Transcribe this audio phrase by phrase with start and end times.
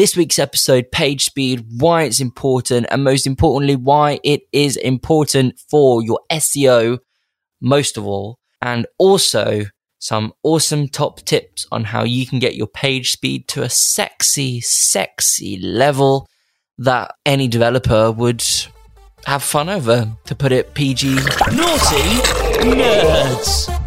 [0.00, 5.60] This week's episode, page speed, why it's important, and most importantly, why it is important
[5.70, 7.00] for your SEO,
[7.60, 9.66] most of all, and also
[9.98, 14.62] some awesome top tips on how you can get your page speed to a sexy,
[14.62, 16.26] sexy level
[16.78, 18.42] that any developer would
[19.26, 21.16] have fun over, to put it PG.
[21.16, 22.22] Nauti
[22.72, 23.79] Nerds!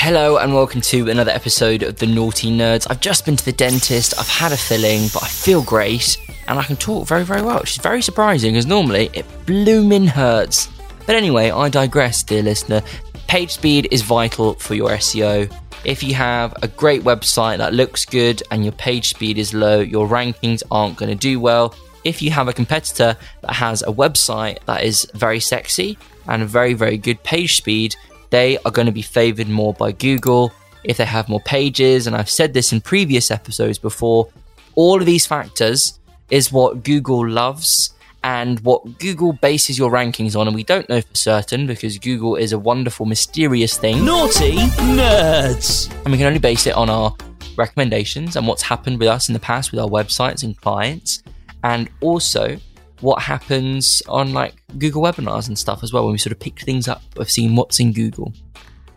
[0.00, 2.86] Hello and welcome to another episode of the Nauti Nerds.
[2.88, 6.16] I've just been to the dentist, I've had a filling, but I feel great
[6.46, 10.06] and I can talk very, very well, which is very surprising because normally it blooming
[10.06, 10.68] hurts.
[11.04, 12.80] But anyway, I digress, dear listener.
[13.26, 15.52] Page speed is vital for your SEO.
[15.84, 19.80] If you have a great website that looks good and your page speed is low,
[19.80, 21.74] your rankings aren't going to do well.
[22.04, 26.74] If you have a competitor that has a website that is very sexy and very,
[26.74, 27.96] very good page speed,
[28.30, 30.52] they are going to be favored more by Google
[30.84, 32.06] if they have more pages.
[32.06, 34.28] And I've said this in previous episodes before.
[34.74, 35.98] All of these factors
[36.30, 40.46] is what Google loves and what Google bases your rankings on.
[40.46, 43.98] And we don't know for certain because Google is a wonderful, mysterious thing.
[43.98, 44.56] Nauti
[44.96, 45.92] Nerds!
[46.04, 47.14] And we can only base it on our
[47.56, 51.22] recommendations and what's happened with us in the past with our websites and clients.
[51.64, 52.58] And also
[53.00, 56.60] what happens on like Google webinars and stuff as well when we sort of pick
[56.60, 58.32] things up of seeing what's in Google.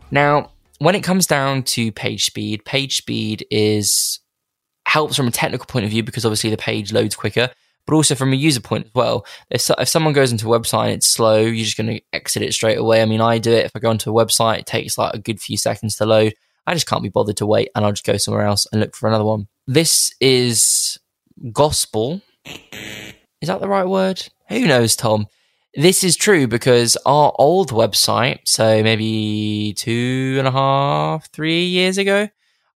[0.10, 4.20] Now, when it comes down to page speed, page speed is
[4.88, 7.50] helps from a technical point of view because obviously the page loads quicker,
[7.86, 9.26] but also from a user point as well.
[9.50, 12.42] If, if someone goes into a website and it's slow, you're just going to exit
[12.42, 13.02] it straight away.
[13.02, 13.66] I mean, I do it.
[13.66, 16.34] If I go onto a website, it takes like a good few seconds to load.
[16.68, 18.96] I just can't be bothered to wait and I'll just go somewhere else and look
[18.96, 19.48] for another one.
[19.68, 21.00] This is
[21.52, 22.22] gospel.
[23.42, 24.30] Is that the right word?
[24.50, 25.28] Who knows, Tom?
[25.74, 31.98] This is true because our old website, so maybe two and a half, three years
[31.98, 32.30] ago,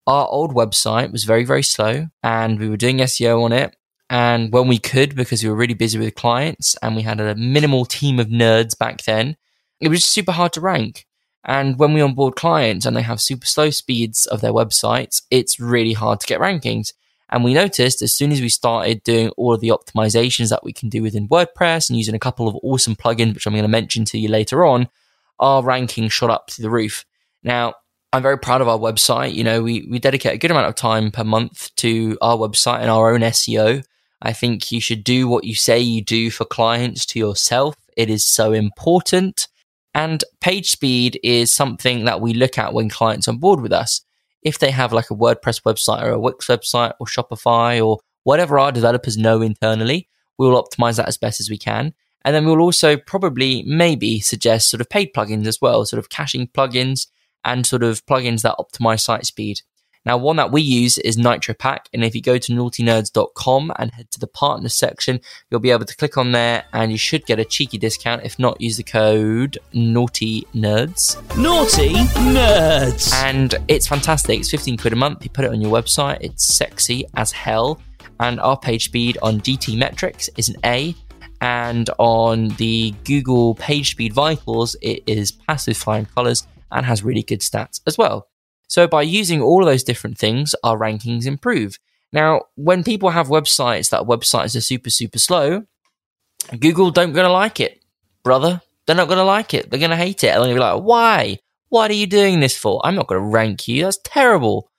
[0.08, 3.76] our old website was very, very slow and we were doing SEO on it.
[4.10, 7.36] And when we could, because we were really busy with clients and we had a
[7.36, 9.38] minimal team of nerds back then,
[9.80, 11.06] it was super hard to rank.
[11.44, 15.60] And when we onboard clients and they have super slow speeds of their websites, it's
[15.60, 16.92] really hard to get rankings.
[17.30, 20.74] And we noticed as soon as we started doing all of the optimizations that we
[20.74, 23.70] can do within WordPress and using a couple of awesome plugins, which I'm going to
[23.70, 24.90] mention to you later on,
[25.40, 27.04] our ranking shot up to the roof.
[27.44, 27.74] Now,
[28.14, 29.34] I'm very proud of our website.
[29.34, 32.80] You know, we, we dedicate a good amount of time per month to our website
[32.80, 33.84] and our own SEO.
[34.22, 37.76] I think you should do what you say you do for clients to yourself.
[37.98, 39.48] It is so important.
[39.94, 44.05] And page speed is something that we look at when clients on board with us
[44.46, 48.58] if they have like a WordPress website or a Wix website or Shopify or whatever
[48.58, 50.08] our developers know internally,
[50.38, 51.94] we will optimize that as best as we can.
[52.24, 56.10] And then we'll also probably maybe suggest sort of paid plugins as well, sort of
[56.10, 57.08] caching plugins
[57.44, 59.62] and sort of plugins that optimize site speed.
[60.06, 61.88] Now, one that we use is NitroPack.
[61.94, 65.86] And if you go to naughtynerds.com and head to the partner section, you'll be able
[65.86, 68.24] to click on there and you should get a cheeky discount.
[68.24, 71.16] If not, use the code Nauti Nerds.
[71.30, 71.94] Nauti
[72.34, 73.14] Nerds!
[73.14, 74.40] And it's fantastic.
[74.40, 75.24] It's 15 quid a month.
[75.24, 76.18] You put it on your website.
[76.22, 77.82] It's sexy as hell.
[78.20, 80.96] And our page speed on GTmetrix is an A.
[81.42, 87.24] And on the Google Page Speed Vitals, it is passive flying colors and has really
[87.24, 88.30] good stats as well.
[88.68, 91.78] So by using all of those different things, our rankings improve.
[92.12, 95.64] Now, when people have websites that websites are super, super slow,
[96.60, 97.82] Google don't gonna like it,
[98.24, 98.62] brother.
[98.86, 99.70] They're not gonna like it.
[99.70, 100.28] They're gonna hate it.
[100.28, 101.40] And they're gonna be like, why?
[101.70, 102.82] What are you doing this for?
[102.84, 103.84] I'm not gonna rank you.
[103.84, 104.70] That's terrible.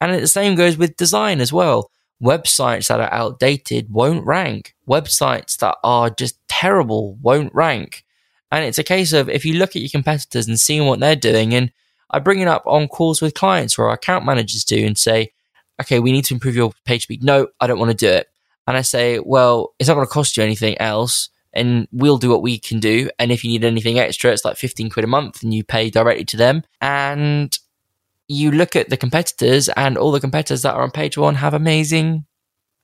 [0.00, 1.90] And the same goes with design as well.
[2.22, 4.74] Websites that are outdated won't rank.
[4.88, 8.04] Websites that are just terrible won't rank.
[8.52, 11.16] And it's a case of if you look at your competitors and seeing what they're
[11.16, 11.72] doing and
[12.10, 15.32] I bring it up on calls with clients or our account managers do and say,
[15.80, 17.22] okay, we need to improve your page speed.
[17.22, 18.28] No, I don't want to do it.
[18.66, 21.28] And I say, well, it's not going to cost you anything else.
[21.52, 23.10] And we'll do what we can do.
[23.18, 25.90] And if you need anything extra, it's like 15 quid a month and you pay
[25.90, 26.62] directly to them.
[26.80, 27.56] And
[28.28, 31.52] you look at the competitors and all the competitors that are on page one have
[31.52, 32.26] amazing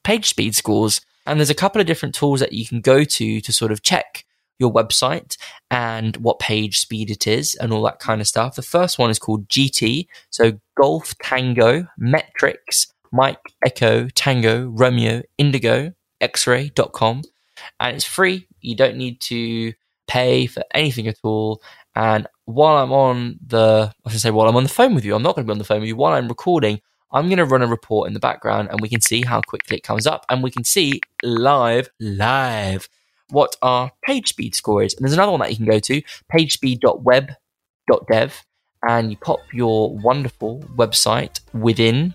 [0.02, 1.00] page speed scores.
[1.24, 3.82] And there's a couple of different tools that you can go to to sort of
[3.82, 4.24] check
[4.58, 5.36] your website
[5.70, 8.56] and what page speed it is and all that kind of stuff.
[8.56, 10.06] The first one is called GT.
[10.30, 17.22] So Golf Tango Metrics Mike Echo Tango Romeo Indigo X-ray.com.
[17.80, 18.46] And it's free.
[18.60, 19.72] You don't need to
[20.06, 21.62] pay for anything at all.
[21.94, 25.14] And while I'm on the, I should say, while I'm on the phone with you,
[25.14, 25.96] I'm not going to be on the phone with you.
[25.96, 26.80] While I'm recording,
[27.12, 29.76] I'm going to run a report in the background and we can see how quickly
[29.76, 32.88] it comes up and we can see live, live
[33.30, 34.92] what our page speed score is.
[34.94, 36.02] And there's another one that you can go to,
[36.32, 38.44] pagespeed.web.dev,
[38.88, 42.14] and you pop your wonderful website within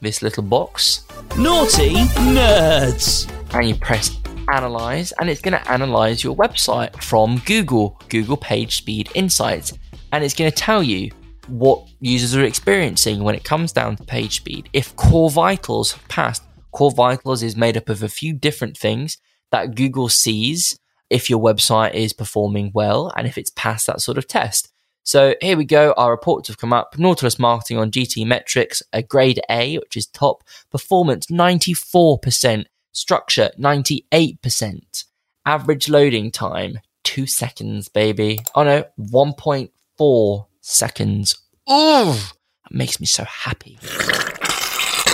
[0.00, 1.94] this little box Nauti
[2.34, 3.30] Nerds.
[3.54, 4.10] and you press
[4.52, 9.72] analyze and it's going to analyze your website from Google, Google Page Speed Insights.
[10.12, 11.10] And it's going to tell you
[11.46, 14.68] what users are experiencing when it comes down to page speed.
[14.72, 19.18] If Core Vitals have passed, Core Vitals is made up of a few different things
[19.52, 20.78] that Google sees
[21.08, 24.68] if your website is performing well and if it's passed that sort of test.
[25.04, 25.92] So here we go.
[25.96, 26.98] Our reports have come up.
[26.98, 30.42] Nautilus marketing on GTmetrix, a grade A, which is top.
[30.70, 32.64] Performance 94%.
[32.92, 35.04] Structure 98%.
[35.46, 38.38] Average loading time two seconds, baby.
[38.54, 41.36] Oh no, 1.4 seconds.
[41.70, 43.78] Ooh, that makes me so happy.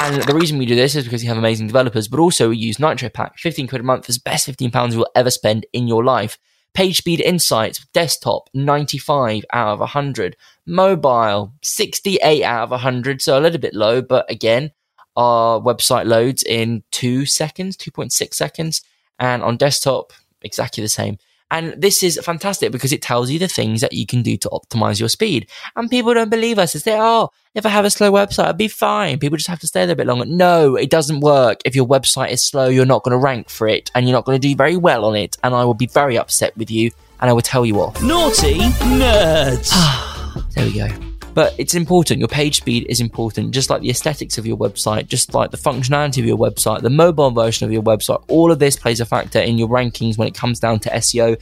[0.01, 2.57] And the reason we do this is because you have amazing developers, but also we
[2.57, 3.35] use NitroPack.
[3.37, 6.39] 15 quid a month is best 15 pounds you will ever spend in your life.
[6.73, 10.37] Page speed insights, desktop, 95 out of 100.
[10.67, 13.21] Mobile, 68 out of 100.
[13.21, 14.71] So a little bit low, but again,
[15.17, 18.83] our website loads in two seconds, 2.6 seconds.
[19.19, 20.13] And on desktop,
[20.43, 21.19] exactly the same.
[21.51, 24.49] And this is fantastic because it tells you the things that you can do to
[24.51, 25.49] optimize your speed.
[25.77, 26.75] And people don't believe us.
[26.75, 29.19] They say, oh, if I have a slow website, I'll be fine.
[29.19, 30.27] People just have to stay there a bit longer.
[30.27, 31.61] No, it doesn't work.
[31.65, 34.25] If your website is slow, you're not going to rank for it and you're not
[34.25, 35.37] going to do very well on it.
[35.43, 36.91] And I will be very upset with you
[37.21, 37.95] and I will tell you off.
[37.97, 38.59] Nauti
[38.99, 39.73] Nerds.
[40.55, 41.08] There we go.
[41.35, 42.19] But it's important.
[42.19, 45.57] Your page speed is important, just like the aesthetics of your website, just like the
[45.57, 48.23] functionality of your website, the mobile version of your website.
[48.29, 51.41] All of this plays a factor in your rankings when it comes down to SEO.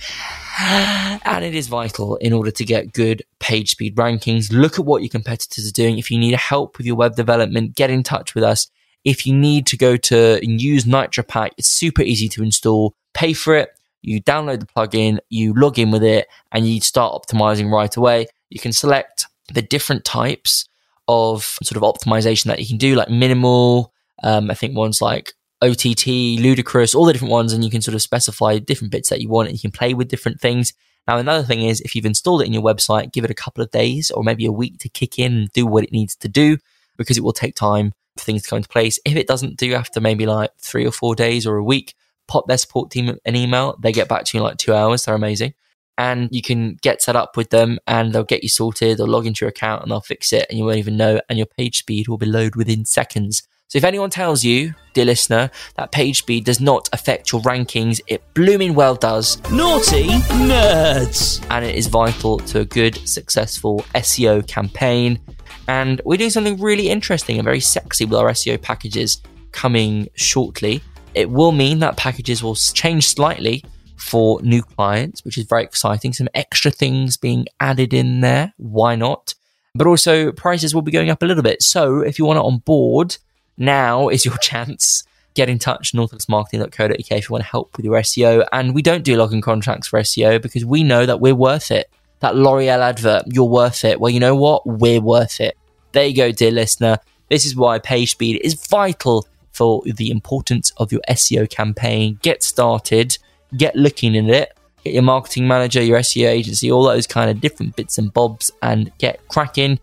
[1.26, 4.50] And it is vital in order to get good page speed rankings.
[4.50, 5.98] Look at what your competitors are doing.
[5.98, 8.68] If you need help with your web development, get in touch with us.
[9.04, 12.94] If you need to go to and use NitroPack, it's super easy to install.
[13.12, 13.70] Pay for it.
[14.02, 18.26] You download the plugin, you log in with it, and you start optimizing right away.
[18.50, 20.68] You can select the different types
[21.08, 23.92] of sort of optimization that you can do, like minimal.
[24.22, 27.94] Um, I think ones like OTT, ludicrous, all the different ones, and you can sort
[27.94, 30.72] of specify different bits that you want, and you can play with different things.
[31.06, 33.62] Now, another thing is if you've installed it in your website, give it a couple
[33.62, 36.28] of days or maybe a week to kick in and do what it needs to
[36.28, 36.58] do
[36.96, 38.98] because it will take time for things to come into place.
[39.04, 41.94] If it doesn't do after maybe like three or four days or a week,
[42.26, 43.76] pop their support team an email.
[43.80, 45.04] They get back to you in like two hours.
[45.04, 45.54] They're amazing.
[45.98, 49.26] And you can get set up with them and they'll get you sorted or log
[49.26, 51.20] into your account and they'll fix it and you won't even know.
[51.28, 53.42] And your page speed will be loaded within seconds.
[53.68, 58.00] So if anyone tells you, dear listener, that page speed does not affect your rankings,
[58.06, 59.38] it blooming well does.
[59.48, 60.06] Nauti
[60.46, 61.44] Nerds.
[61.50, 65.18] And it is vital to a good, successful SEO campaign.
[65.66, 69.20] And we're doing something really interesting and very sexy with our SEO packages
[69.50, 70.80] coming shortly.
[71.14, 73.64] It will mean that packages will change slightly
[73.96, 76.12] for new clients, which is very exciting.
[76.12, 78.52] Some extra things being added in there.
[78.56, 79.34] Why not?
[79.74, 81.62] But also, prices will be going up a little bit.
[81.62, 83.16] So, if you want it on board,
[83.56, 85.04] now is your chance.
[85.34, 88.46] Get in touch, nautilusmarketing.co.uk if you want to help with your SEO.
[88.52, 91.90] And we don't do login contracts for SEO because we know that we're worth it.
[92.20, 94.00] That L'Oreal advert, you're worth it.
[94.00, 94.66] Well, you know what?
[94.66, 95.58] We're worth it.
[95.92, 96.98] There you go, dear listener.
[97.28, 102.18] This is why page speed is vital for the importance of your SEO campaign.
[102.22, 103.18] Get started,
[103.56, 107.40] get looking at it, get your marketing manager, your SEO agency, all those kind of
[107.40, 109.78] different bits and bobs, and get cracking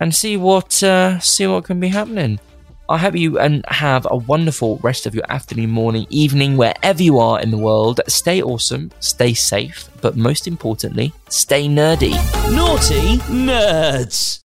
[0.00, 2.38] and see what uh, see what can be happening.
[2.88, 7.18] I hope you and have a wonderful rest of your afternoon, morning, evening, wherever you
[7.18, 8.00] are in the world.
[8.08, 12.12] Stay awesome, stay safe, but most importantly, stay nerdy.
[12.52, 14.41] Nauti Nerds.